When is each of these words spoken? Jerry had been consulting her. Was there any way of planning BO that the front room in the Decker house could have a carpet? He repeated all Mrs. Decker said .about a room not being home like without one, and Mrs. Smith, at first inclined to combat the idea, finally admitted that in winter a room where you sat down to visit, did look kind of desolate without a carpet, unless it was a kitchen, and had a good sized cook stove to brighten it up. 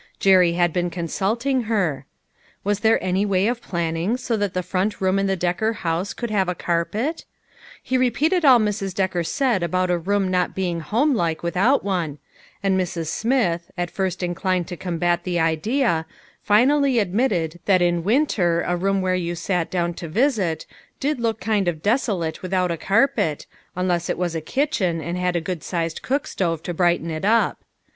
Jerry 0.19 0.53
had 0.53 0.73
been 0.73 0.89
consulting 0.89 1.65
her. 1.69 2.07
Was 2.63 2.79
there 2.79 2.97
any 3.03 3.23
way 3.23 3.45
of 3.45 3.61
planning 3.61 4.17
BO 4.27 4.35
that 4.35 4.55
the 4.55 4.63
front 4.63 4.99
room 4.99 5.19
in 5.19 5.27
the 5.27 5.35
Decker 5.35 5.73
house 5.73 6.11
could 6.15 6.31
have 6.31 6.49
a 6.49 6.55
carpet? 6.55 7.23
He 7.83 7.99
repeated 7.99 8.43
all 8.43 8.57
Mrs. 8.57 8.95
Decker 8.95 9.23
said 9.23 9.61
.about 9.61 9.91
a 9.91 9.99
room 9.99 10.31
not 10.31 10.55
being 10.55 10.79
home 10.79 11.13
like 11.13 11.43
without 11.43 11.83
one, 11.83 12.17
and 12.63 12.81
Mrs. 12.81 13.09
Smith, 13.09 13.69
at 13.77 13.91
first 13.91 14.23
inclined 14.23 14.67
to 14.69 14.75
combat 14.75 15.23
the 15.23 15.39
idea, 15.39 16.07
finally 16.41 16.97
admitted 16.97 17.59
that 17.65 17.83
in 17.83 18.03
winter 18.03 18.61
a 18.65 18.75
room 18.75 19.03
where 19.03 19.13
you 19.13 19.35
sat 19.35 19.69
down 19.69 19.93
to 19.93 20.07
visit, 20.07 20.65
did 20.99 21.19
look 21.19 21.39
kind 21.39 21.67
of 21.67 21.83
desolate 21.83 22.41
without 22.41 22.71
a 22.71 22.75
carpet, 22.77 23.45
unless 23.75 24.09
it 24.09 24.17
was 24.17 24.33
a 24.33 24.41
kitchen, 24.41 24.99
and 24.99 25.15
had 25.15 25.35
a 25.35 25.39
good 25.41 25.61
sized 25.61 26.01
cook 26.01 26.25
stove 26.25 26.63
to 26.63 26.73
brighten 26.73 27.11
it 27.11 27.23
up. 27.23 27.61